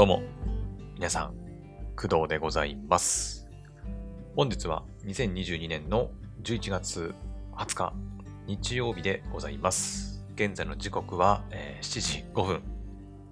[0.00, 0.22] どうも、
[0.94, 1.34] 皆さん、
[1.94, 3.46] 工藤でございます。
[4.34, 6.10] 本日は2022年の
[6.42, 7.14] 11月
[7.54, 7.92] 20日、
[8.46, 10.24] 日曜日でございます。
[10.36, 12.62] 現在の時刻は、えー7時5分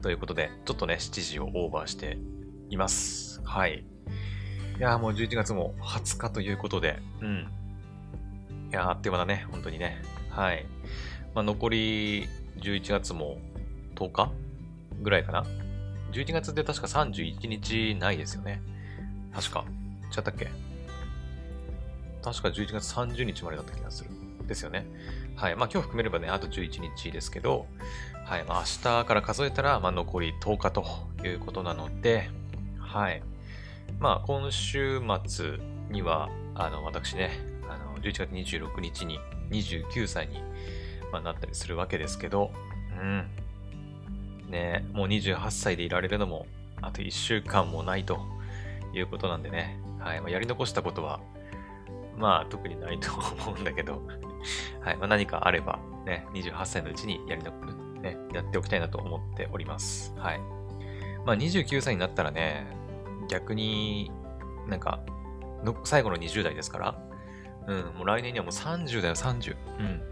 [0.03, 2.19] ということで、ちょっとね、7時をオーバーして
[2.69, 3.41] います。
[3.45, 3.87] はい。
[4.79, 7.49] いやーもう11月も20日ということで、うん。
[8.71, 10.03] いやあっという間だね、本当にね。
[10.29, 10.67] はい。
[11.35, 12.25] まあ、残り
[12.59, 13.39] 11月も
[13.95, 14.33] 10日
[15.01, 15.47] ぐらいかな。
[16.13, 18.63] 11月って確か31日ないですよね。
[19.35, 19.65] 確か。
[20.17, 20.49] 違ったっけ？
[22.23, 24.11] 確か11月30日までだった気がする。
[24.47, 24.87] ですよね。
[25.37, 25.57] はい。
[25.57, 27.67] まあ今日含めればね、あと11日ですけど、
[28.25, 28.45] はい。
[28.45, 28.65] まあ明
[29.03, 30.85] 日から数えたら、まあ残り10日と
[31.25, 32.31] いうことなので、
[32.79, 33.23] はい。
[33.99, 35.59] まあ今週末
[35.91, 37.31] には、あの、私ね、
[37.69, 40.43] あの、11月26日に29歳に、
[41.13, 42.53] まあ、なったりするわけですけど、
[43.01, 43.27] うん。
[44.49, 46.47] ねもう28歳でいられるのも、
[46.81, 48.21] あと1週間もないと
[48.95, 49.79] いうことなんでね。
[49.99, 50.21] はい。
[50.21, 51.21] まあ、やり残したことは、
[52.17, 54.03] まあ、特にないと思うんだけど、
[54.81, 54.97] はい。
[54.97, 57.53] まあ、何かあれば、ね、28歳のうちにやりの、
[58.01, 60.15] ね、やっておきたいなと思っております。
[60.17, 60.39] はい。
[61.27, 62.67] まあ、29歳になったらね、
[63.29, 64.11] 逆に
[64.69, 65.01] なんか、
[65.65, 66.99] の最後の20代ですから、
[67.67, 69.57] うん、もう来年にはもう30だよ、30。
[69.79, 70.03] うん。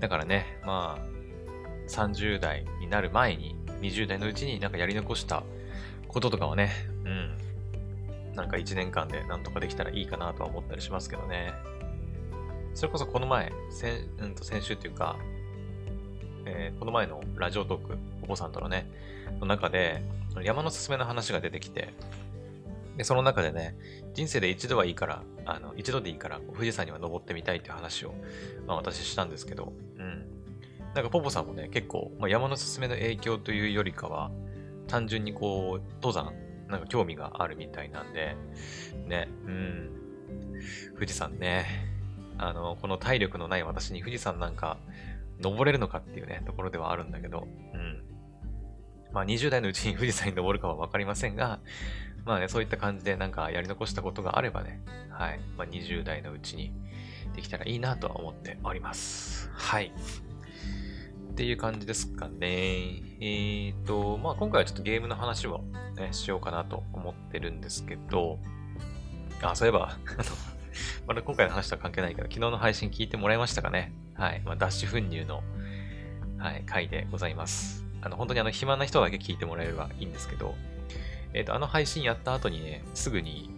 [0.00, 5.42] だからね、まあ、30代になる前に、20代のうちになんかやり残した
[6.08, 6.70] こととかはね、
[7.04, 8.34] うん。
[8.34, 11.52] なんか1年間でなんとかできたらいいかなとは思ったりしますけどね。
[12.74, 15.16] それこそこの前、先,、うん、と先週っていうか、
[16.46, 18.88] えーこの前のラジオトーク、お子さんとのね、
[19.40, 20.02] の中で、
[20.42, 21.92] 山のすすめの話が出てきて、
[22.96, 23.76] で、その中でね、
[24.14, 28.14] 人生で一度はいいから、あの、一度でいいから、富士山には登ってみたいっていう話を、
[28.66, 30.37] まあ私したんですけど、うん。
[30.98, 34.32] なんかポポさんもね、結構、まあ、山のすすめの影響というよりかは、
[34.88, 36.32] 単純にこう、登山、
[36.66, 38.34] なんか興味があるみたいなんで、
[39.06, 39.90] ね、うん。
[40.94, 41.66] 富士山ね、
[42.36, 44.76] あの、この体力のない私に富士山なんか
[45.40, 48.02] 登れるのかっていうね、ところではあるんだけど、うん。
[49.12, 51.60] まあ20代のうちに富士山に登るかはわかりませんが、
[52.24, 54.80] まあね、そういった感じでなんかやり残したことがあればね、
[55.10, 55.38] はい。
[55.56, 56.72] まあ20代のうちに
[57.36, 59.48] できたらいいなとは思っております。
[59.54, 59.92] はい。
[61.38, 63.00] っていう感じですかね。
[63.20, 65.62] えーと、まあ今回はちょっとゲームの話を、
[65.96, 68.40] ね、しようかなと思ってるんですけど、
[69.40, 70.24] あ、そういえば、あの、
[71.06, 73.92] まだ今回の話とは関係ないけど、昨日の配信聞いてもらいましたかね。
[74.14, 74.40] はい。
[74.40, 75.44] まあ、ダッシュ粉乳の、
[76.38, 77.86] はい、回でございます。
[78.02, 80.56] あの、本当にあの、暇な人だけ聞いてもらえればいいんですけど、
[81.34, 83.48] えっ、と、あの配信やった後にね、すぐに、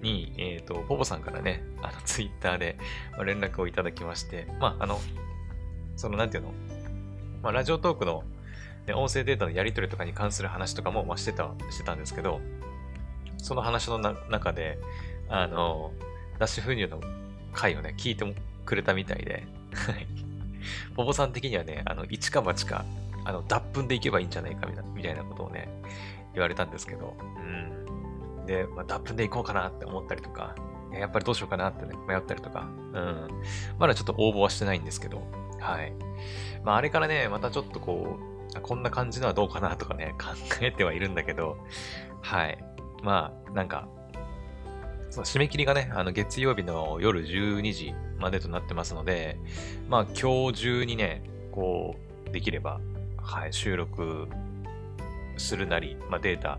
[0.00, 2.78] に、えっ、と、ポポさんからね、あの、ツイッターで
[3.24, 5.00] 連絡をいただきまして、まあ、あの、
[5.96, 6.54] その、なんていうの、
[7.42, 8.24] まあ、ラジオトークの、
[8.86, 12.40] ね、音声データのやり取りとかに関する話とかも、まあ、してた、してたんですけど、
[13.38, 14.78] その話の中で、
[15.28, 15.92] あの、
[16.38, 17.00] ダッシュフニューの
[17.52, 18.34] 回をね、聞いても
[18.66, 20.06] くれたみたいで、はい。
[20.94, 22.84] ポポさん的にはね、あの、一か八か、
[23.24, 25.68] あの、脱粉でいけばいいんじゃないかみたいなみたいなことをね、
[26.34, 28.46] 言われたんですけど、うん。
[28.46, 30.54] で、まあ、脱粉でいこうかなって思ったりとか、
[30.92, 33.28] やっぱりどうしようかなってね、迷ったりとか、うん。
[33.78, 35.22] まだちょっと応募はしてないんですけど、
[35.60, 35.92] はい。
[36.64, 40.28] まあ、あれからね、またちょっとこう、こんな感じのはどうかなとかね、 考
[40.60, 41.58] えてはいるんだけど、
[42.20, 42.58] はい。
[43.02, 43.88] まあ、なんか、
[45.10, 49.38] そう締め切りがね、あの月曜日の夜12時までとなってますので、
[49.88, 51.96] まあ今日中にね、こ
[52.28, 52.80] う、できれば、
[53.16, 54.28] はい、収録
[55.36, 56.58] するなり、まあデータ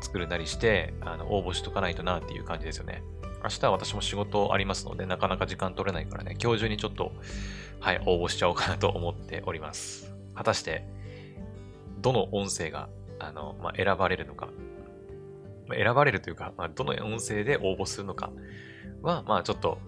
[0.00, 3.02] 作るなりして、あの、応募しとかないとなっていう感じですよね。
[3.44, 7.12] 明日は私も仕事ありますので、なかなか時間取れないからね、今日中にちょっと、
[7.82, 10.14] はい、応募しちゃおうかなと思っております。
[10.36, 10.86] 果たして、
[12.00, 12.88] どの音声が、
[13.18, 14.50] あの、まあ、選ばれるのか、
[15.66, 18.30] まあ選ばれるというか、まあ、どの音声で応募するのか
[19.02, 19.78] は、まあちょっと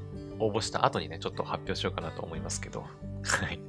[0.40, 2.88] 応募した後にね、ちょっと発表しようかなと思いますけど、は
[3.46, 3.60] い。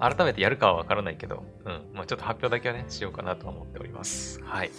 [0.00, 1.82] 改めてやるかはわからないけど、うん。
[1.94, 4.42] まあちょっと発表だけはね、しようかなと思っております。
[4.42, 4.72] はい。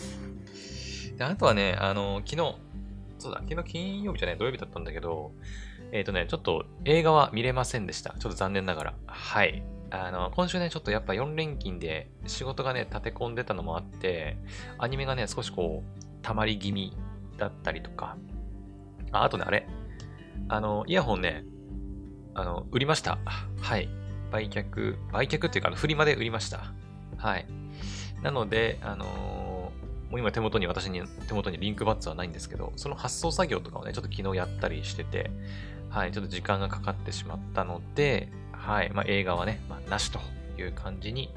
[1.18, 2.58] であとはね、あの、昨日、
[3.18, 5.32] そうだ、昨日金曜日じゃない、土曜日だったんだけど、
[5.94, 8.16] えっ、とね、ちょっと映画は見れませんでした。
[8.18, 8.94] ちょっと残念ながら。
[9.06, 9.64] はい。
[9.92, 14.38] あの、今週ね、ちょっとやっぱ4連勤で仕事がね、立て込んでたのもあって、
[14.80, 16.98] アニメがね、少しこう、溜まり気味
[17.38, 18.18] だったりとか、
[19.12, 19.68] あ、あとね、あれ、
[20.50, 21.46] あの、イヤホンね、
[22.34, 23.20] あの、売りました。
[23.62, 23.88] はい。
[24.32, 26.74] 売却、売却っていうか、フリマで売りました。
[27.18, 27.46] はい。
[28.24, 29.44] なので、あのー
[30.14, 35.32] もう今手元に、私に、手元にリンクバッツはないんですけど、その発送作業とかをね、ちょっと昨日やったりしてて、
[35.94, 40.20] はい、ちょっと時間がかかってしまったので、はい、まあ映画はね、まあなしと
[40.58, 41.32] いう感じに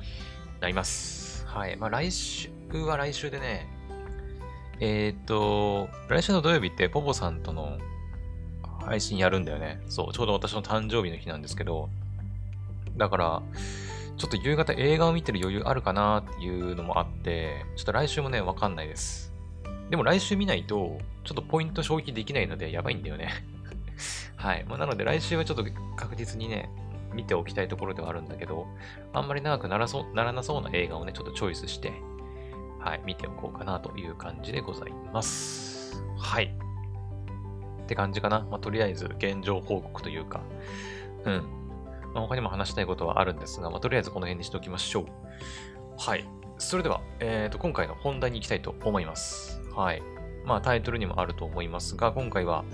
[0.63, 1.47] なります。
[1.47, 3.69] はい、まあ来週は来週でね、
[4.81, 7.77] えっ、と、来週の土曜日ってポポさんとの
[8.81, 9.79] 配信やるんだよね。
[9.91, 11.91] そう、ちょうど私の誕生日の日なんですけど、
[12.97, 13.43] だから、
[14.17, 19.35] ちょっと夕方映画を見てる余裕あるかなっていうのもあって、ちょっと来週もね、わかんないです。
[19.91, 23.35] でも来週見ないと、ちょっとポイント消費できないのでやばいんだよね
[24.37, 24.65] はい。
[24.69, 25.65] まあ、なので来週はちょっと
[25.97, 26.71] 確実にね、
[27.15, 28.67] 見ておきたいところではあるんだけど、
[29.13, 31.93] あんまり長くならそうならなそうな映画をね、ちょっとチョイスして、
[32.79, 36.03] はい、見ておこうかなという感じでございます。
[36.19, 36.55] はい。
[37.83, 38.47] って感じかな。
[38.51, 40.41] まあ、とりあえず現状報告というか、
[41.25, 41.45] うん。
[42.13, 45.07] まあ、他にも話したいことはあるんですが、まあ、とりあえずこの辺にしておきましょう。
[45.99, 46.29] はい。
[46.59, 49.61] それでは、えーと、今回の本題に行きたいと思います。
[49.75, 50.03] はい。
[50.45, 52.65] まあ、タイトルにもあると思いますが、今回は、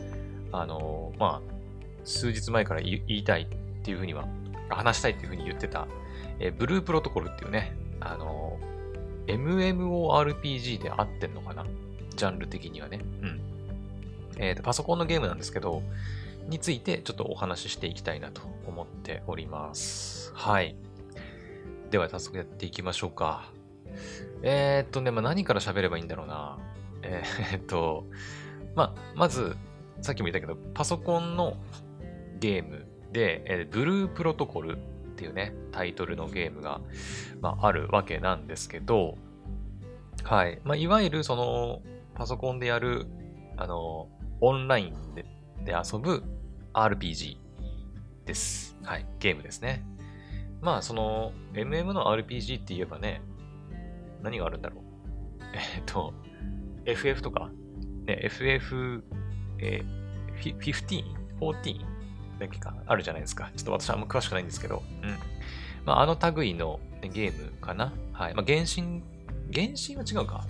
[0.52, 1.51] あのー、まあ、
[2.04, 4.26] 数日前から言いたいっていうふうには、
[4.68, 5.86] 話したいっていうふうに言ってた、
[6.38, 11.66] えー、ブループロトコルっていうね、あのー、MMORPG で合ってんのかな
[12.16, 13.00] ジャンル的にはね。
[13.22, 13.40] うん。
[14.38, 15.82] えっ、ー、と、パソコンのゲームなんですけど、
[16.48, 20.32] についてちょっとお話ししていきたいなと思っております。
[20.34, 20.74] はい。
[21.90, 23.50] では早速やっていきましょうか。
[24.42, 26.58] えー、っとね、まあ、何から喋ればいいんだろうな。
[27.02, 28.06] えー、っと、
[28.74, 29.56] まあ、まず、
[30.00, 31.56] さっきも言ったけど、パソコンの
[32.42, 36.80] ゲームで、えー、ブループロトコルっていうね、タイトルのゲームが、
[37.40, 39.16] まあ、あるわけなんですけど、
[40.24, 40.60] はい。
[40.64, 41.82] まあ、いわゆるその、
[42.14, 43.06] パソコンでやる、
[43.56, 44.08] あの、
[44.40, 45.24] オンラインで
[45.64, 46.24] で遊ぶ
[46.74, 47.36] RPG
[48.26, 48.76] です。
[48.82, 49.06] はい。
[49.20, 49.84] ゲームですね。
[50.60, 53.22] まあ、その、MM の RPG って言えばね、
[54.20, 54.84] 何があるんだろう。
[55.76, 56.12] えっと、
[56.86, 57.52] FF とか、
[58.06, 59.04] ね、FF、
[59.58, 61.91] えー、15?14?
[62.42, 63.50] だっけかあるじゃないですか。
[63.56, 65.18] ちょっと私はあんま詳しくないんですけど、うん。
[65.84, 67.92] まあ、あの類の、ね、ゲームかな。
[68.12, 68.34] はい。
[68.34, 69.02] まあ、原神、
[69.52, 70.44] 原神は違うか。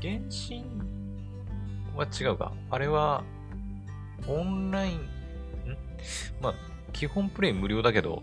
[0.00, 0.64] 原神
[1.96, 2.52] は違うか。
[2.70, 3.24] あれは、
[4.28, 4.98] オンライン、ん？
[6.40, 6.54] まあ、
[6.92, 8.22] 基本プレイ無料だけど、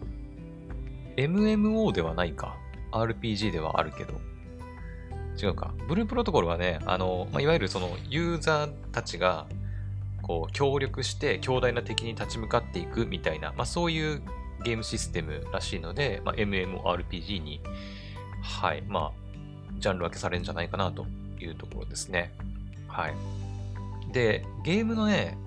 [1.18, 2.56] MMO ではないか。
[2.92, 4.14] RPG ではあるけど。
[5.42, 5.74] 違うか。
[5.88, 9.46] ブループロトコルはね、あの、まあ、いわゆるそのユーザーたちが、
[10.20, 14.22] こう、協力して強大な敵に立ち向かっていくみたいな、まあ、そういう
[14.64, 17.62] ゲームシステムらしいので、まあ、MMORPG に、
[18.42, 19.12] はい、まあ、
[19.80, 21.06] ジャンル分けされるんじゃないかなと
[21.40, 22.34] いうところですね。
[22.88, 23.14] はい。
[24.12, 25.38] で、ゲームのね、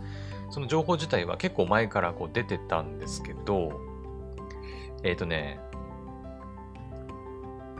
[0.50, 3.80] その情報自体は結構前からこう出てたんですけど、
[5.02, 5.58] えっ、ー、とね、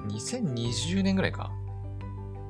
[0.08, 1.52] 2020年ぐらいか。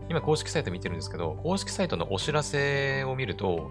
[0.08, 3.70] 今公式サイト見てるんですけど、公式サイトのお知らせを見ると、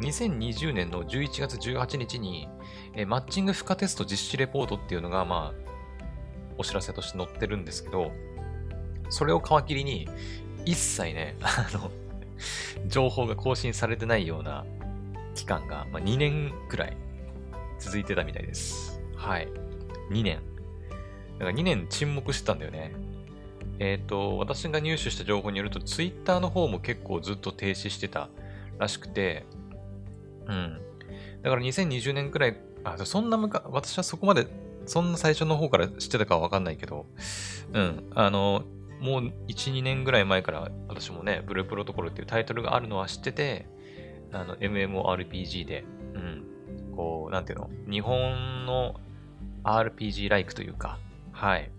[0.00, 2.48] 2020年の11月18日に、
[2.94, 5.66] えマッチング負荷テスト実施レポートっていうのが、まあ、
[6.58, 8.12] お知らせとして載ってるんですけど、
[9.08, 10.08] それを皮切りに、
[10.64, 11.90] 一切ね、 あの、
[12.88, 14.66] 情報が更新されてないような
[15.34, 16.96] 期間が、まあ、2年くらい
[17.78, 19.00] 続いてたみたいです。
[19.16, 19.48] はい。
[20.10, 20.40] 2年。
[21.38, 22.94] だから2年沈黙してたんだよね。
[23.78, 28.28] えっ、ー、と、私が入手した情報によると、Twitter の方も結構ずっと停止してた
[28.78, 29.44] らしくて、
[30.46, 30.80] うん。
[31.42, 34.46] だから2020年くらい、あ、そんなむか、私はそこまで、
[34.86, 37.06] そんな最初の方から知ってたかはわかんないけど、
[37.72, 38.10] うん。
[38.14, 38.64] あの、
[39.00, 43.66] もう1、2年ぐらい前から私もね、ブループロトコルっていうタイトルがあるのは知ってて、
[44.32, 45.84] あの、MMORPG で、
[46.14, 46.44] うん、
[46.96, 49.00] こう、なんていうの、日本の
[49.64, 50.98] RPG ライクというか、
[51.32, 51.70] はい。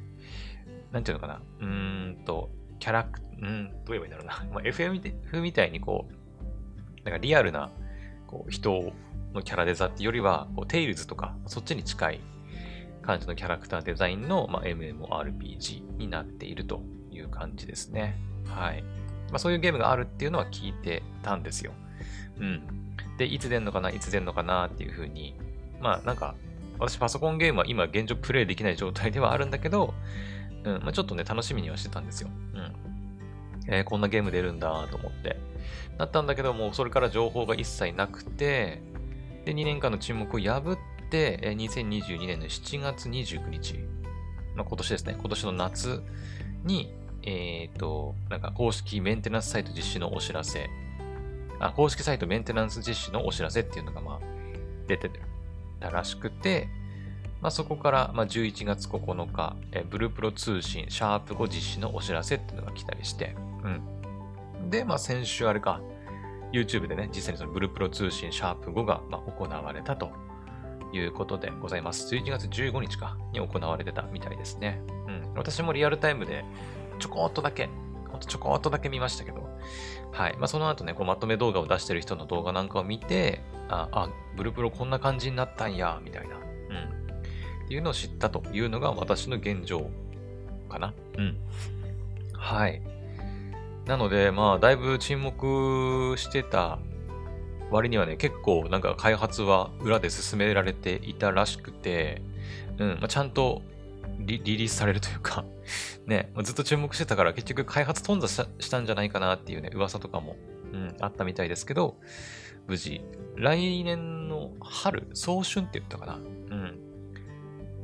[0.91, 1.65] なんていうのかな、うー
[2.11, 4.45] んと、キャラク、うん、どう言えばいいんだろうな。
[4.53, 4.93] まあ、FF
[5.41, 7.71] みたいにこう、なんかリアルな、
[8.27, 8.93] こう、人
[9.33, 12.21] のキャラデザっていうよりは、こう、テイルズとか、そっちに近い
[13.01, 16.81] 感じのキャラクターデザインの、まあ、MMORPG になっていると
[17.11, 18.17] いう感じですね。
[18.45, 18.83] はい。
[19.31, 21.73] まあ、そういうゲームがあるっていうのは聞いてたんですよ。
[22.39, 22.61] うん。
[23.17, 25.35] で、いつ出んのかな、いつ出んのかなっていう風に、
[25.81, 26.35] まあなんか、
[26.79, 29.93] 私パソコンゲームは今現状プレイできない状態ではあるんだけど、
[30.63, 32.29] うん、まあちょっとね、楽しみにはしてたんですよ。
[32.53, 33.73] うん。
[33.73, 35.37] えー、こんなゲーム出るんだと思って。
[35.97, 38.81] なったんだけども、それから情報が一切なくて、
[39.45, 43.75] で、2年間の沈黙を破って、2022年の7月29日、
[44.55, 46.03] まあ、今年ですね、今年の夏
[46.63, 46.93] に、
[47.23, 50.69] えっ、ー、と、なんか公式メンテナンスサイト実施のお知らせ
[51.59, 54.19] あ、公式サイトメンテナンス実施のお知らせっていうのが、まあ、
[54.87, 55.09] 出て
[55.79, 56.69] たらしくて、
[57.41, 63.81] まあ、そこから、まあ、11月9日、えブループロ通信、シャープ5実施のお知らせっていうのが来たりして、うん。
[64.69, 65.81] で、まあ、先週あれか、
[66.51, 70.11] YouTube でね、実際にそのブルプロ通信、シャープ5が、ま、行われたと
[70.93, 72.13] いうことでございます。
[72.13, 74.81] 11月15日か、に行われてたみたいですね。
[75.07, 75.33] うん。
[75.35, 76.45] 私もリアルタイムで、
[76.99, 77.69] ちょこっとだけ、
[78.09, 79.47] ほんとちょこっとだけ見ましたけど、
[80.11, 80.37] はい。
[80.37, 86.35] まあ、その後ね、こうまとめ動画を出してる人の動画なんかを見て、あ、あ、ブルプロこんな感じになったんや、みたいな。
[86.35, 86.43] うん。
[87.65, 89.89] っていうのを知ったというのが私の現状
[90.69, 90.93] かな。
[91.17, 91.37] うん。
[92.33, 92.81] はい。
[93.87, 96.79] なので、まあ、だいぶ沈黙してた
[97.71, 102.21] 割にはね、結構なんか開発は裏で進められていたらしくて、
[102.77, 103.61] うん、まあ、ちゃんと
[104.19, 105.45] リリースされるというか
[106.05, 110.35] ね、ずっと注目してたから結局開発頓挫したんじゃないかなっていうね、噂とかも、
[110.73, 111.97] うん、あったみたいですけど、
[112.67, 113.01] 無事、
[113.35, 116.15] 来年の春、早春って言ったかな。
[116.15, 116.79] うん。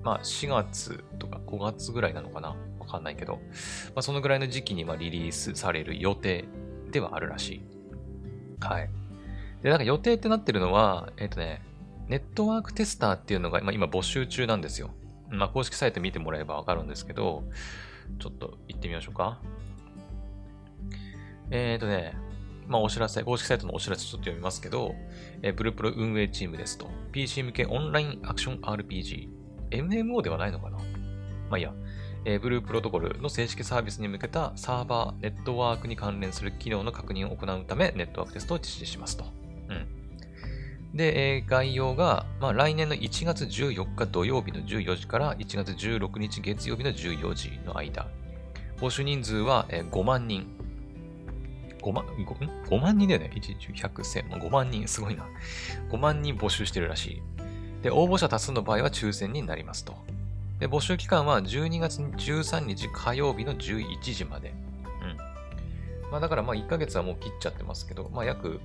[0.03, 2.57] まあ、4月とか5月ぐらいなのかな
[2.93, 3.39] かんないけど、ま
[3.97, 6.45] あ、そのぐらいの時期にまリリースされる予定
[6.91, 7.61] ではあるらしい。
[8.61, 8.89] はい。
[9.61, 11.61] で、なんか予定ってなってるのは、えっ、ー、とね、
[12.07, 14.91] ネットワークテスターっていうのが、ま、今募集中なんですよ。
[15.29, 17.43] まあ、公式サイト見てもらえばわかるんですけど、
[18.19, 19.39] ちょっと行ってみましょうか。
[21.49, 22.13] えっ、ー、とね、
[22.67, 24.95] まあ、お知らせ、公式サイトのお知らせちょっと読みますけど、
[25.41, 26.89] えー、ブルプロ運営チームですと。
[27.11, 29.29] PC 向けオンラインアクション RPG。
[29.71, 30.77] MMO ではないのかな？
[30.77, 31.73] まあいいや。
[32.25, 39.25] えー、ブループロトコルの正式サービスに向けたサーバー、ネットワークに関連する機能の確認を行うため、ネットワークテストを実施しますと。
[39.69, 40.97] うん。
[40.97, 48.07] で、えー、概要が、まあ、来年の1月14日土曜日の14時から1月16日月曜日の14時の間。
[48.77, 50.47] 募集人数は、えー、5万人。
[51.81, 53.31] 5万、5, 5万人だよね。
[53.35, 55.25] 1、10、100、1000、5万人、すごいな。
[55.91, 57.21] 5万人募集してるらしい。
[57.81, 59.95] で、応募者多数の場合は抽選になりますと。
[60.63, 64.53] で、募集期間は12月13日火曜日の11時まで。
[65.01, 66.09] うん。
[66.09, 68.61] まあだからまあ1ヶ月はもう切っちゃってますけど、まあ約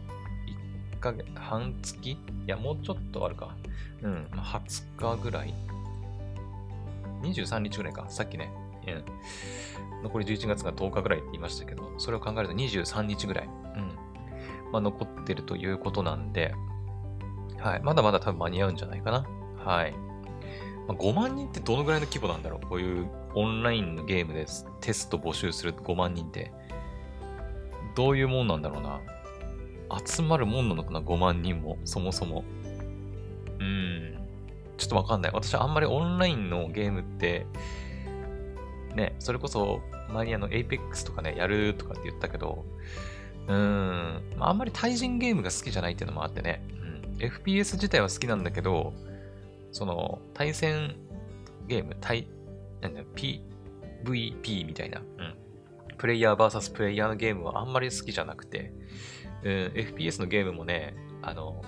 [0.95, 2.11] 1ヶ月、半月？
[2.13, 3.57] いや、もうちょっとあるか。
[4.03, 4.29] うん。
[4.31, 5.53] まあ、20日ぐらい。
[7.23, 8.07] 23日ぐらいか。
[8.09, 8.53] さっきね。
[8.87, 10.03] うん。
[10.05, 13.45] 残り11月が10日ぐらいって言いましたけど、それを考えると23日ぐらい。
[13.47, 13.51] うん。
[14.71, 16.55] まあ残ってるということなんで、
[17.59, 17.81] はい。
[17.83, 19.27] まだまだ多分間に合うんじゃないかな。
[19.65, 19.93] はい。
[20.89, 22.67] まあ、5万人ってどのぐらいの規模なんだろう？
[22.67, 24.47] こういうオンラインのゲームで
[24.81, 26.51] テスト募集する5万人って。
[27.95, 29.01] どういうもんなんだろうな？
[30.05, 32.45] 集まるもんなのかな ?5 万人も、そもそも。
[33.59, 34.19] うん。
[34.77, 35.33] ちょっとわかんない。
[35.33, 37.47] 私はあんまりオンラインのゲームって、
[38.95, 39.81] ね、それこそ
[40.13, 42.65] 前にあの Apex とかね、やるとかって言ったけど、
[43.47, 48.95] うーん、あんまり対人ゲームが好きじゃないっていうのもあってね、うん、FPS 自体は好きなんだけど、
[49.73, 50.97] その、対戦
[51.67, 52.29] ゲーム、対、
[52.81, 55.35] なんだ PVP みたいな、うん。
[55.97, 58.73] プレイヤー VS プレイヤーのゲームはあんまり好きじゃなくて、
[59.43, 61.63] うん、FPS のゲームもね、あの、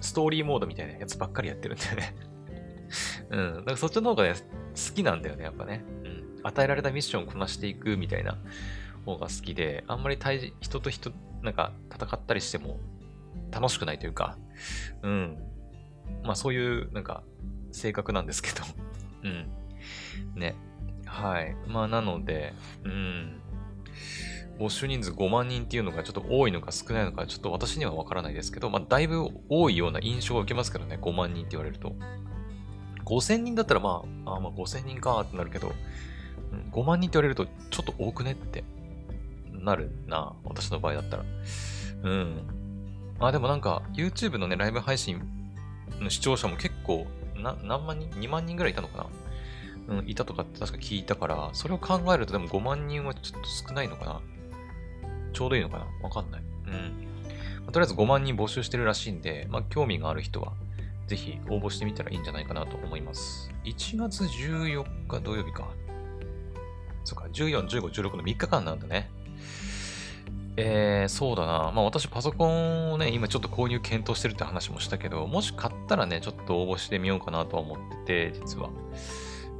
[0.00, 2.14] ストーリーモードみたいなやつばっかりやってるんだよね
[3.30, 3.64] うん。
[3.64, 5.84] だかそっちの方がね、好きなんだよね、やっぱね。
[6.04, 6.40] うん。
[6.42, 8.38] 与えられたミッションをこなしていくみたいな
[9.04, 12.78] 方が好きで、あんまり対人と人、なんか戦ったりしても
[13.50, 14.38] 楽しくないというか、
[15.02, 15.38] うん。
[16.22, 17.22] まあそういう、なんか、
[17.72, 18.64] 性格なんですけど
[19.24, 19.48] うん。
[20.34, 20.56] ね。
[21.06, 21.56] はい。
[21.66, 23.40] まあなので、うん。
[24.58, 31.94] 募集人数5万人っていうのがちょっと多いのか少ないのか、ちょっと私にはわからないですけど、まあだいぶ多いような印象を受けますけどね、5万人って言われると。
[33.04, 35.72] 5000人だったらまあ、あまあ5000人かってなるけど、
[36.72, 38.62] 5万人って言われるとちょっと多くねって
[39.52, 41.24] なるな、私の場合だったら。
[42.02, 42.42] うん。
[43.18, 45.22] あでもなんか YouTube のね、ライブ配信
[45.98, 47.06] の視聴者も結構
[47.36, 49.08] な、何万人 ?2 万人ぐらいいたのか
[49.88, 49.96] な？
[49.96, 54.20] うん、いたとかって確か聞いたから、それを考えるとでも5万人はちょっと少ないのかな？
[55.32, 55.86] ちょうどいいのかな？
[56.02, 56.42] わかんない。
[56.66, 56.72] うん。
[57.62, 60.52] まあ、とりあえず5万人募集してるらしいんで、まあ、興味がある人は、
[61.06, 63.50] ぜひ応募してみたらいいんじゃないかなと思います。
[63.64, 65.68] 1月14日土曜日か。
[67.04, 69.10] そっか、14、15、16の3日間なんだね。
[70.56, 71.72] えー、そうだな。
[71.74, 78.70] まあ私パソコンをね、今ちょっと購入検討してるって話もしたけど、もし買ったらね、ちょっと応募してみようかなとは思ってて、実は。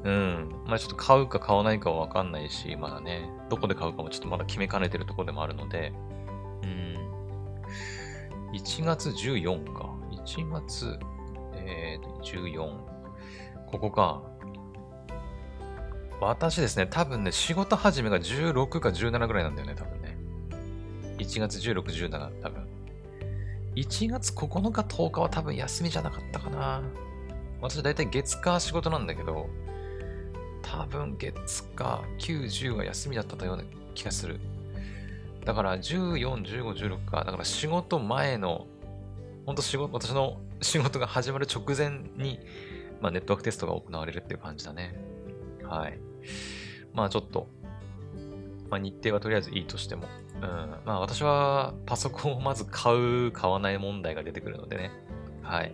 [0.04, 0.50] うん。
[0.66, 5.92] まあちょっと買うか買わないかはわかんないし、まだね、どこで買うかもちょっとまだ決めかねてるところでもあるので、
[6.62, 6.96] うん。
[8.52, 9.94] 1月14か。
[10.10, 10.98] 1月、
[11.54, 12.90] えー、14。
[13.66, 14.22] ここか。
[16.20, 19.99] 私ですね、多分ね、仕事始めが16か17ぐらいなんだよね、多分。
[21.20, 22.66] 1月16、17多分。
[23.76, 26.82] 1月9日、10日は多分休みじゃなかったかな。
[27.60, 29.48] 私大体月火仕事なんだけど、
[30.62, 34.40] 多分月火、9、10は休みだったような気がする。
[35.44, 37.24] だから14、15、16か。
[37.24, 38.66] だから仕事前の、
[39.44, 42.40] ほんと仕事、私の仕事が始まる直前に、
[43.02, 44.94] まあ、ネットワークテストが行われるっていう感じだね。
[45.64, 45.98] はい。
[46.94, 47.46] まあちょっと、
[48.70, 50.04] まあ、日程はとりあえずいいとしても。
[50.42, 50.76] うん。
[50.84, 54.90] まあ私はパソコンをまず買う、買わない問題が出てくるのでね。
[55.42, 55.72] はい。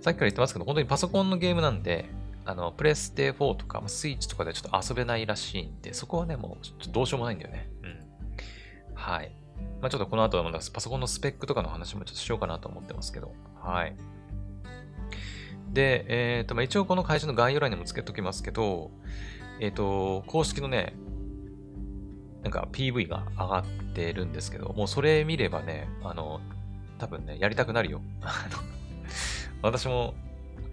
[0.00, 2.06] さっきから言ってますけど、本当にパソコンのゲームなんで、
[2.44, 7.70] あの、プレステ4とか、スイッチとかでちょっと遊べないらしいんで、そこはね、もうちょっとどうしようもないんだよね。
[7.82, 7.98] うん。
[8.94, 9.32] はい。
[9.80, 13.32] まあちょっとこの後はパソコンのスペックとかの話もちょっとしようかなと思ってますけど。
[13.62, 13.96] はい。
[15.72, 18.90] で、えっ、ー、と、まあ一応この会社の概要欄にもつけときますけど、
[19.60, 20.94] えっ、ー、と、公式のね、
[22.44, 26.40] なんか PV が上がってるんですけど、もうそれ見ればね、あの、
[26.98, 28.02] 多分ね、やりたくなるよ。
[29.62, 30.14] 私も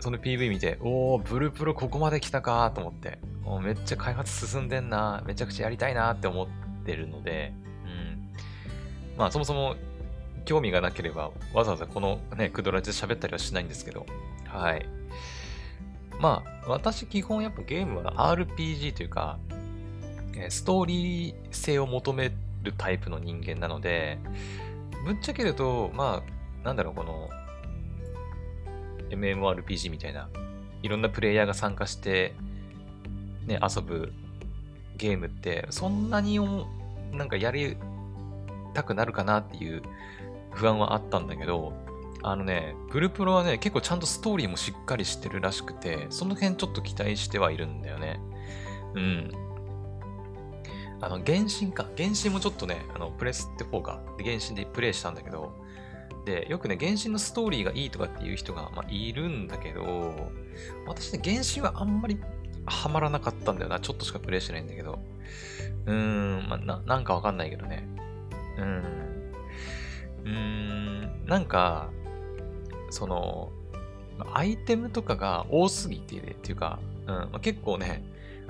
[0.02, 6.48] その PV 見て、おー、ブルプロここまで来たかと思って、もうめっちゃ開発進んでんな、めちゃくちゃやりたいなって思っ
[6.86, 7.54] てるので、
[7.86, 8.34] うん。
[9.18, 9.78] まあそもそも
[10.44, 14.06] 興味がなければわざわざこのね、クドラジで喋ったりはしないんですけど、
[14.46, 14.86] はい。
[16.20, 19.40] まあ私基本やっぱゲームは RPG というか、
[20.50, 22.32] ストーリー性を求め
[22.64, 24.20] るタイプの人間なので、
[25.06, 27.30] ぶっちゃけると、まあ、なんだろう、この、
[29.10, 30.30] MMORPG みたいな、
[30.84, 32.34] いろんなプレイヤーが参加して、
[33.46, 34.14] ね、遊ぶ
[34.98, 36.40] ゲームって、そんなに
[37.12, 37.78] なんかやり
[38.74, 39.82] たくなるかなっていう
[40.52, 41.74] 不安はあったんだけど、
[42.24, 48.20] あのね、グルプロはね、結構ちゃんとストーリーもしっかりしてるらしくて、その辺ちょっと期待してはいるんだよね。
[48.94, 49.32] うん。
[51.02, 51.90] あの、原神か。
[51.98, 54.02] 原神もちょっとね、あの、プレステ4か。
[54.18, 55.54] で、原神でプレイしたんだけど、
[56.26, 60.14] で、よくね、原神のストーリーがいいとかっていう人が、まあ、いるんだけど、
[60.86, 62.20] 私ね、原神はあんまり
[62.66, 63.80] ハマらなかったんだよな。
[63.80, 65.00] ちょっとしかプレイしてないんだけど。
[65.88, 67.88] うーん、まあ、な、なんかわかんないけどね。
[68.58, 69.32] うーん。
[70.24, 71.90] うーん、なんか、
[72.92, 73.52] その、
[74.34, 78.04] アイテムとかが多すぎて、っていうか、うん、まあ、結構ね、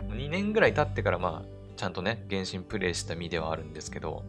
[0.10, 1.51] 2年ぐらい経ってからまあ、
[1.82, 4.24] ちゃんとね、原神プレイした身ではあるんですけど、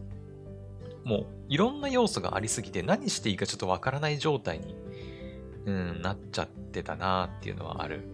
[1.03, 4.75] もういろんな要素がありすぎて何していいかちょっとわからない状態に、
[5.67, 8.05] うん、なっちゃってたなっていうのはある。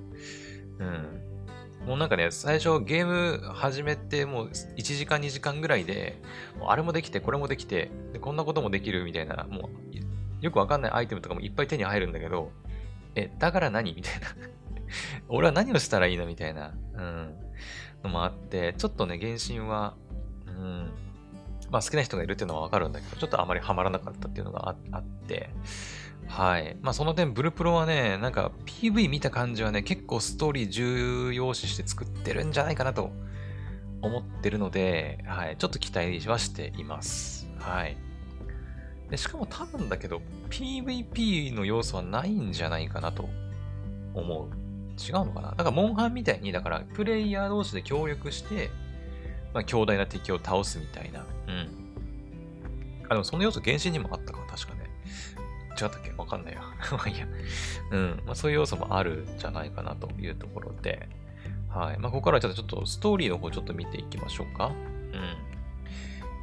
[0.79, 1.87] うん。
[1.87, 6.21] もうなんかね、最初ゲーム始めてもう1時間2時間ぐらいで、
[6.59, 12.51] もうあれもできて、これもできてで、こんなこともできるみたいな、もうよくわかんないアイテムとかもいっぱい手に入るんだけど、
[13.15, 13.93] え、だから何？
[13.93, 14.27] みたいな
[15.29, 16.25] 俺は何をしたらいいの？
[16.25, 16.73] みたいな。
[16.93, 17.48] うん。
[18.03, 19.95] のもあって、ちょっとね、原神は、
[20.47, 20.91] うん、
[21.69, 25.49] まあ好きな人がいるっていうのはわかるんだけど、ちょっとあまりハマらなかったっていうのがあって、
[26.27, 26.77] はい。
[26.81, 33.11] まあその点、ブルプロはね、なんか PV 見た感じはね、結構ストーリー重要視して作ってるんじゃないかなと
[34.01, 35.57] 思ってるので、はい。
[35.57, 37.49] ちょっと期待はしています。
[37.57, 37.97] はい。
[39.09, 43.27] でしかも多分だけど、PVP の要素はないんじゃないかなと
[44.13, 44.68] 思う。
[45.07, 45.49] 違うのかな？
[45.51, 48.69] だから、モンハンみたいに、だから、プレイヤー同士で協力して、
[49.53, 51.25] まあ、強大な敵を倒すみたいな。
[51.47, 51.69] うん。
[53.05, 54.89] あ、でもその要素、原神にもあったか、確かね。
[55.81, 56.11] 違ったっけ？
[56.17, 56.61] わかんないや。
[56.91, 57.27] まあいや。
[57.91, 58.21] うん。
[58.25, 61.07] まあ、そういう要素もあるんじゃないかなというところで。
[61.69, 61.99] はい。
[61.99, 64.67] まあ、ここからちょっとちょっとストーリーの方ちょっと見ていきましょうか。
[64.67, 65.49] うん。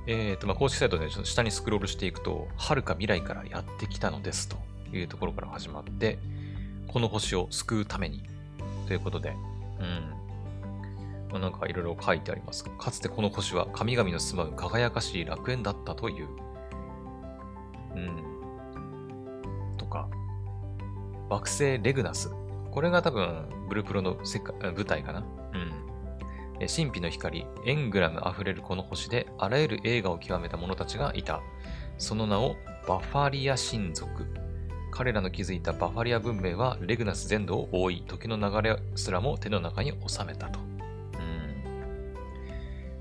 [0.07, 4.57] えっ、と、まあ、公式サイトでちょっと下にスクロールしていくと、遥か未来からやってきたのですと
[4.93, 6.19] いうところから始まって、
[6.87, 8.23] この星を救うために
[8.87, 9.37] ということで、
[9.81, 10.17] うん。
[11.31, 12.65] まあ、なんかいろいろ書いてあります。
[12.65, 16.29] かつてこの星は神々の住まう輝かしい楽園だったという。
[17.95, 19.77] うん。
[19.77, 20.09] とか、
[21.29, 22.31] 惑星レグナス。
[22.71, 25.21] これが多分、ブルプロの世界舞台かな。
[25.21, 26.69] うん。
[26.69, 31.43] 神秘の光、エングラム溢れるこの星で、あらゆる映画を極めた者たちがいた。
[31.99, 34.27] その名をバファリア神族
[34.97, 40.59] 彼らの築いたバファリア文明はレグナス全土を覆い、時の流れすらも手の中に収めたと。
[40.59, 40.63] う
[41.19, 42.15] ん。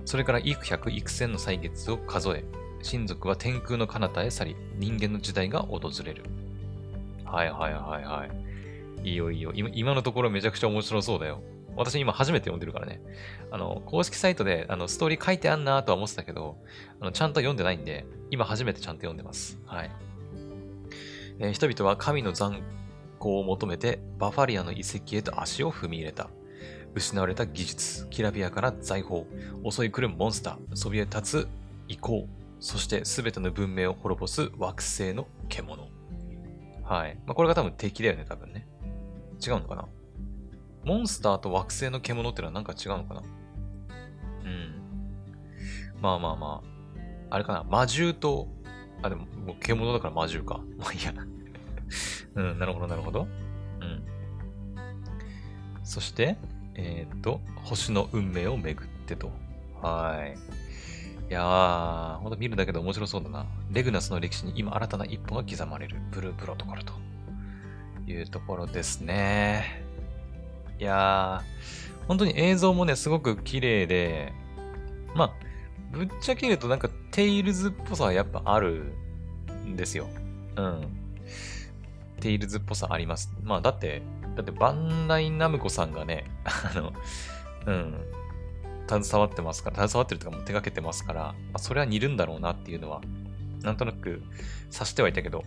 [0.03, 2.43] それから幾百幾千の歳月を数え、
[2.81, 6.25] 親族は天空の彼方へ去り、人間の時代が訪れる。
[7.23, 8.25] はいはいはいは
[9.01, 9.09] い。
[9.09, 9.53] いいよいいよ。
[9.53, 11.41] 今のところめちゃくちゃ面白そうだよ。
[11.77, 12.99] 私今初めて読んでるからね。
[13.51, 16.57] あの、公式サイトであのストーリー書いてあんなとは思ってたけど、
[16.99, 19.57] あのちゃんと読んでないんで、今初めてちゃんと読んでます。
[19.65, 19.91] はい。
[21.39, 22.61] えー、人々は神の残
[23.19, 26.29] 光を求めてバファリアの遺跡へと足を踏み入れた。
[26.93, 29.23] 失われた技術、きらびやかな財宝、
[29.69, 31.47] 襲い来るモンスター、そびえ立つ
[31.89, 32.29] 遺構、
[32.61, 35.89] そして全ての文明を滅ぼす惑星の獣。
[36.83, 37.15] はい。
[37.25, 38.65] まあ、これが多分敵だよね、多分ね。
[39.45, 39.85] 違うのかな？
[40.85, 43.23] モンスターと惑星の獣ってのはなんか違うのかな？
[44.45, 44.81] うん。
[46.01, 47.35] まあまあまあ。
[47.35, 47.63] あれかな？
[47.63, 48.47] 魔獣と
[49.05, 50.61] あ、でも、もう獣だから魔獣か。
[50.77, 51.13] まあいいや。
[52.35, 53.27] うん、なるほど、なるほど。
[53.81, 54.03] うん。
[55.83, 56.37] そして、
[56.75, 59.31] えっ、と、星の運命をめぐってと。
[59.81, 60.37] はい。
[61.29, 63.45] いやー、ほんと見るだけで面白そうだな。
[63.71, 66.93] レグナスの歴史に今新たな一歩が刻まれるブループロトコルと
[68.07, 69.83] いうところですね。
[70.79, 74.33] いやー、本当に映像もね、すごく綺麗で、
[75.15, 75.44] まあ、
[75.95, 78.93] ぶっちゃけ言うとなんかテイルズっぽさはやっぱある
[79.65, 80.07] んですよ。
[80.57, 80.87] うん。
[82.19, 83.33] テイルズっぽさあります。
[83.43, 84.01] まあだって、
[84.35, 86.93] だってバンダイナムコさんがね、 あの、
[87.67, 87.95] うん、
[88.87, 93.01] 携わってますから、携わってるとかも手掛けてますから、まあ、それは似るんだろうなっていうのは、
[93.61, 94.21] なんとなく
[94.69, 95.43] 察してはいたけど、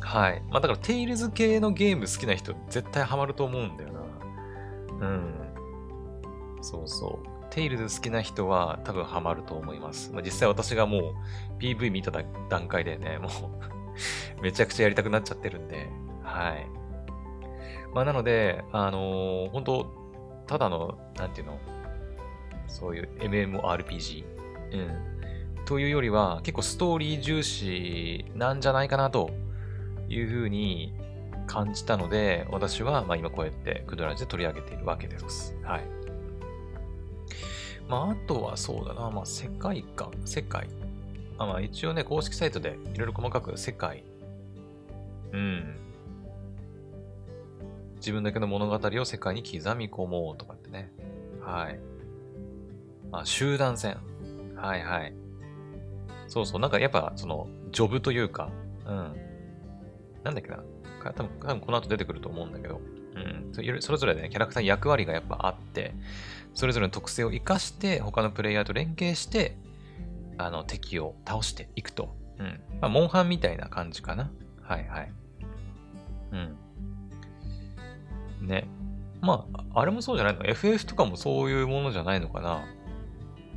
[0.00, 0.42] はい。
[0.50, 5.06] まあだからテイルズ系のゲーム好きな人絶対ハマると思うんだよな。
[5.06, 5.34] うん。
[6.62, 7.35] そうそう。
[7.50, 10.12] テイルズ好きな人は多分ハマると思います。
[10.12, 11.02] まあ、実際私がもう
[11.58, 12.12] PV 見た
[12.48, 13.30] 段階でね、もう
[14.42, 15.88] めちゃくちゃやりたくなっちゃってるんで、
[16.22, 16.66] はい。
[17.94, 19.86] まあなので、あのー、本当
[20.46, 21.58] ただの、なんていうの、
[22.66, 24.24] そういう MMORPG、
[24.72, 24.76] う
[25.62, 29.30] ん、というよりは結構ストーリー重視なんじゃないかなと
[30.08, 30.94] いうふうに
[31.46, 35.56] 感じたので、私はまあ今こうやってクドラジで取り上げているわけです。
[35.62, 36.05] はい。
[37.88, 40.68] まああとはそうだな、まあ世界観、世界。
[41.38, 44.04] あまあ一応ね、公式サイトでいろいろ細かく世界、
[45.32, 45.76] うん。
[47.96, 50.92] 自分だけの物語を世界に刻み込もうとかってね。
[51.40, 51.78] はい。
[53.10, 53.98] まあ、集団戦。
[54.54, 55.14] はいはい。
[56.28, 56.60] そうそう。
[56.60, 58.50] なんかやっぱ、その、ジョブというか、
[58.86, 59.16] うん。
[60.24, 60.62] なんだっけな。
[61.14, 62.80] 多分、多分この後出てくると思うんだけど、
[63.16, 63.80] うん。
[63.80, 65.94] それぞれね、キャラクターに役割がやっぱあって、
[66.54, 69.56] それぞれの特性を活かして、他のプレイヤーと連携して、
[70.38, 72.14] あの、敵を倒していくと。
[72.38, 72.60] うん。
[72.80, 74.30] まあ、モンハンみたいな感じかな。
[74.62, 75.12] はいはい。
[76.32, 76.56] うん。
[78.46, 78.68] ね。
[79.22, 82.64] まあ、あれもそうじゃないの ?FF とかもそういうものじゃないのかな？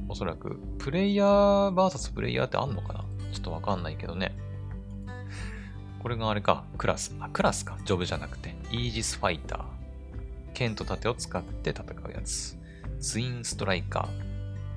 [0.07, 0.57] おそらく。
[0.77, 3.05] プレイヤー VS プレイヤーってあんのかな？
[3.33, 4.35] ちょっとわかんないけどね。
[5.99, 6.63] これがあれか。
[6.77, 7.13] クラス。
[7.19, 7.77] あ、クラスか。
[7.85, 8.55] ジョブじゃなくて。
[8.71, 9.59] イージスファイター。
[10.53, 12.57] 剣と盾を使って戦うやつ。
[12.99, 14.07] ツインストライカ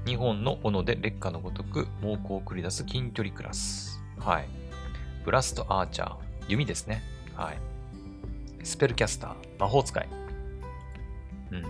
[0.05, 0.11] ー。
[0.13, 4.03] 2本の斧で劣化のごとく猛攻を繰り出す近距離クラス。
[4.19, 4.49] はい。
[5.25, 6.17] ブラストアーチャー。
[6.49, 7.03] 弓ですね。
[7.37, 7.59] はい。
[8.65, 9.35] スペルキャスター。
[9.61, 10.09] 魔法使い。
[11.53, 11.65] うん。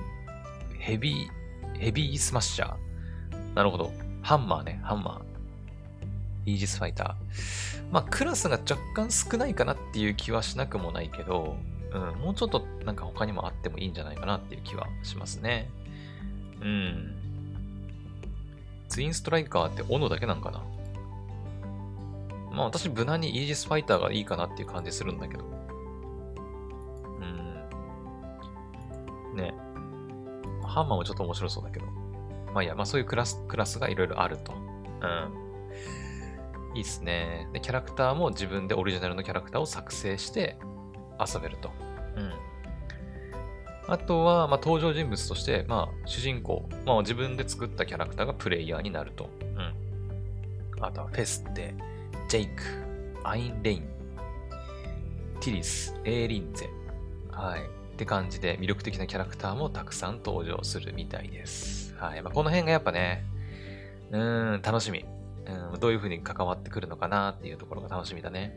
[0.79, 3.55] ヘビー、ヘビースマッシャー。
[3.55, 3.93] なるほど。
[4.23, 5.32] ハンマーね、ハンマー。
[6.47, 7.93] イージスファイター。
[7.93, 11.57] まあ、クラスが若干少ないかなっていう気はしなくもないけど、
[11.93, 15.71] うん、もうちょっとなんか他にもあってもいいんじゃないかなっていう気はしますね。
[16.61, 17.17] うん。
[18.89, 20.63] ツインストライカーって斧だけなんかな？
[22.51, 25.45] まあ私無難にイージスファイターがいいかなっていう感じするんだけど。
[29.33, 29.37] うん。
[29.37, 29.55] ね。
[30.65, 31.87] ハンマーもちょっと面白そうだけど。
[32.55, 34.53] まあいや、まあそういうクラス、クラスがいろいろあると。
[34.53, 34.61] うん。
[36.75, 37.49] いいっすね。
[37.53, 40.57] で、キャラクターも自分でオリジナルのキャラクターを作成して
[41.19, 41.71] 遊べると。
[42.17, 42.33] うん。
[43.89, 49.29] あとは、まあ、登場人物として、まあ、主人公、まあ、自分で作ったキャラクターがプレイヤーになると。
[49.41, 50.85] うん。
[50.85, 51.75] あとは、フェステ、
[52.29, 52.63] ジェイク、
[53.25, 53.83] アインレイン、
[55.41, 56.71] ティリス、エーリンゼ。
[57.31, 57.61] はい。
[57.61, 57.65] っ
[57.97, 61.95] て感じで魅力的なキャラクターもたくさん登場するみたいです。
[61.97, 62.23] はい。
[62.23, 63.25] まあ、この辺がやっぱね、
[64.11, 65.05] うーん、楽しみ。
[65.47, 68.57] うん、どういう風に関わってくるのかなっていうところが楽しみだね。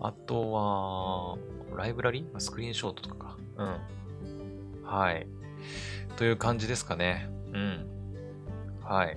[0.00, 1.38] あとは、
[1.76, 2.26] ライブラリ？
[2.34, 3.36] ースクリーンショットとかか。
[3.58, 4.84] うん。
[4.84, 5.26] はい。
[6.16, 7.30] という感じですかね。
[7.52, 7.86] うん。
[8.82, 9.16] はい。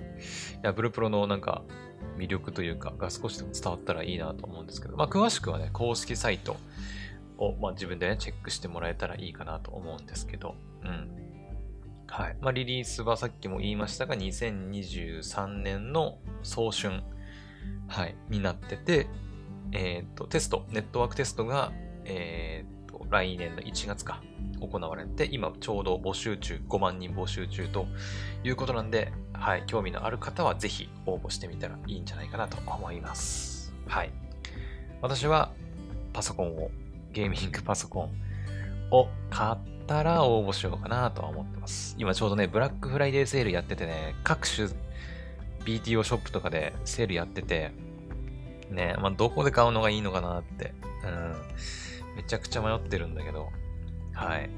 [0.62, 1.64] や、ブルプロのなんか
[2.16, 6.56] 魅力というかが少しでも伝わったらいいなと思うんですけど、まあ、詳しくはね、公式サイト
[7.38, 11.23] を、まあ、自分でね、チェックしてもらえたらいいかなと思うんですけど、うん。
[12.14, 12.36] はい。
[12.40, 17.02] まあ、リリースはさっきも言いましたが、2023年の早春、
[17.88, 19.08] はい、になってて、
[19.72, 21.72] え、ー、と、テスト、ネットワークテストが、
[22.04, 24.22] え、ー、と、来年の1月か、
[24.60, 27.88] 行われて、今ちょうど募集中、5万人募集中と
[28.44, 33.74] いうことなんで、はい、興味のある方はぜひ応募してみたらいいんじゃないかなと思います。
[33.88, 34.12] はい。
[35.02, 35.50] 私は
[36.12, 36.70] パソコンを、
[37.12, 38.10] ゲーミングパソコン
[38.92, 41.94] を買ってたら応募しようかなとは思ってます。
[41.98, 44.68] 今ちょうどね、ブラックフライデーセールやっててね、各種
[45.64, 47.72] BTO ショップとかでセールやってて、
[48.70, 53.48] ね、まあ、どこで買うのがいいのかなって、うん、めちゃくちゃ迷ってるんだけど、
[54.12, 54.50] はい。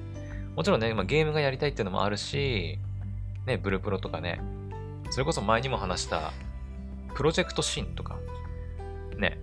[0.55, 2.79] もちろんね、まあ、ゲームがやりたいっていうのもあるし、
[3.47, 4.41] ね、ブルプロとかね、
[5.11, 6.33] それこそ前にも話した、
[7.15, 8.19] プロジェクトシーンとか、
[9.19, 9.39] ね、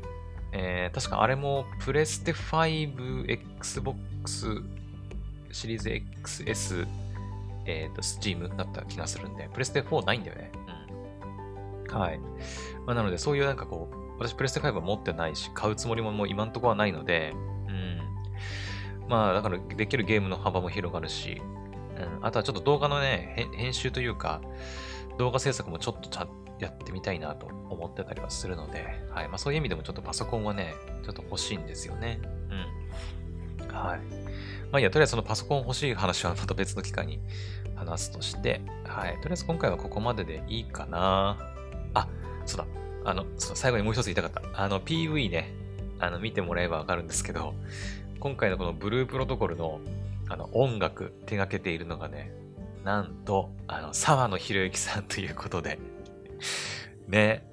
[0.51, 4.61] えー、確かあれもプレステ5、Xbox
[5.53, 6.87] シリーズ XS
[7.65, 10.51] えっ、と、Steam だった気がするんで、プレステ4ないんだよね。
[11.89, 11.97] うん。
[11.97, 12.19] はい。
[12.85, 17.33] まあ、なので、そういうなんかこう、私プレステ5は持ってないし、買うつもりももう今んとこはないので、
[17.67, 19.07] うん。
[19.07, 21.41] まあ、だからできるゲームの幅も広がるし、
[21.97, 22.25] うん。
[22.25, 24.41] あとはちょっと動画のね、編集というか、
[25.17, 26.27] 動画制作もちょっとちゃ
[26.59, 29.27] やってみたいなと思ってたりはするので、はい。
[29.27, 32.19] まあそういう意味でもちょっとパソコンはね、ちょっと欲しいんですよね。
[33.61, 33.67] うん。
[33.67, 34.22] はい。
[34.73, 37.19] まあいいや、とりあえずそのパソコン欲しい話はまた別の機会に
[37.75, 39.13] 話すとして、はい。
[39.17, 41.37] とりあえず今回はここまででいいかな。
[41.93, 42.07] あ、
[42.47, 42.65] そうだ。
[43.05, 44.41] あの、最後にもう一つ言いたかった。
[44.59, 45.53] あの、PV ね、
[45.99, 47.53] あの、見てもらえばわかるんですけど、
[48.19, 49.79] 今回のこのブループロトコルの、
[50.27, 52.33] あの、音楽手掛けているのがね、
[52.83, 55.77] なんと、あの、沢野博之さんということで
[57.07, 57.45] ね、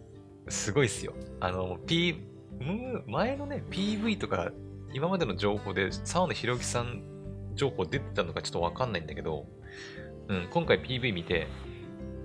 [0.48, 1.12] すごいっすよ。
[1.38, 2.18] あの、P、
[3.06, 4.52] 前のね、PV とか、
[4.92, 7.02] 今までの情報で沢野博之さん
[7.54, 9.46] 情報出てたのかちょっとわかんないんだけど、
[10.28, 11.48] うん、今回 PV 見て、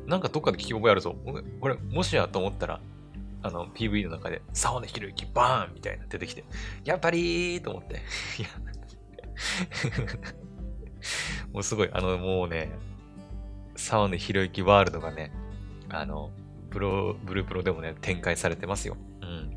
[0.06, 1.16] なんかどっかで聞き覚えあるぞ。
[1.60, 2.82] これ、もしやと思ったら、
[3.42, 6.46] あの、PV の中で、沢野博之バーンみたいな出てきて、
[6.84, 7.96] やっぱりーと思って。
[7.96, 8.50] いや
[11.52, 12.72] もうすごい、あの、もうね、
[13.76, 15.32] 沢野博之ワールドがね、
[15.90, 16.32] あの、
[16.70, 18.98] プロ、ブループロでもね、展開されてますよ。
[19.22, 19.52] うん。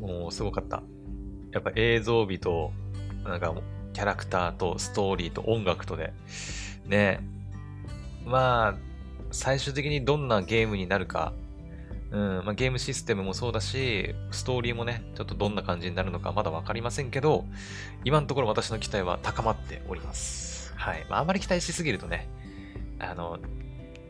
[0.00, 0.82] もうすごかった。
[1.52, 2.72] やっぱ映像美と、
[3.24, 3.54] なんか、
[3.92, 6.12] キャラクターとストーリーと音楽とで、
[6.86, 7.20] ね、
[8.24, 8.74] まあ、
[9.32, 11.32] 最終的にどんなゲームになるか
[12.10, 17.44] うん、まあ、ゲームシステムもそうだし、ストーリーもね、ちょっとどんな感じになるのかまだわかりませんけど、
[18.04, 20.72] 今のところ私の期待は高まっております。
[20.76, 21.06] はい。
[21.08, 22.28] まあ、あまり期待しすぎるとね、
[22.98, 23.38] あの、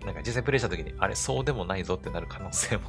[0.04, 2.84] なんか実際プレイした時に、あれ、そうでもないぞってなる可能性も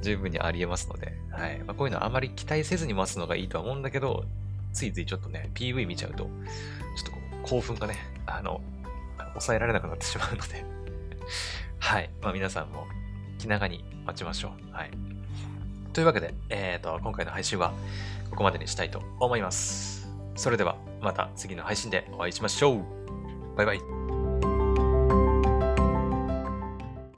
[0.00, 1.58] 十分にあり得ますので、はい。
[1.60, 4.24] まあ、こういうのはあまり期待せずに待つのがいいとは思うんだけど、
[4.72, 6.30] ついついちょっとね、PV 見ちゃうと、ちょっ
[7.04, 8.60] とこう興奮がね、あの、
[9.32, 10.64] 抑えられなくなってしまうので
[11.78, 12.10] はい。
[12.22, 12.86] まあ皆さんも
[13.38, 14.72] 気長に待ちましょう。
[14.72, 14.90] はい。
[15.92, 17.72] というわけで、えっ、ー、と、今回の配信は
[18.30, 20.08] ここまでにしたいと思います。
[20.36, 22.84] それでは、また次の配信でお会いしましょう。
[23.56, 24.03] バイバイ。